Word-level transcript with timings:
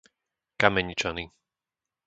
Kameničany 0.59 1.25